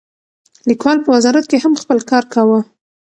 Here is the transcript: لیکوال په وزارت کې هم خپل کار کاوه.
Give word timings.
لیکوال 0.69 0.97
په 1.01 1.09
وزارت 1.15 1.45
کې 1.49 1.57
هم 1.63 1.73
خپل 1.81 1.97
کار 2.09 2.23
کاوه. 2.33 2.59